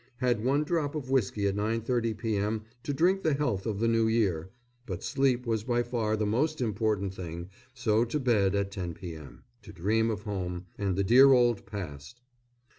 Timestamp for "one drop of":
0.43-1.11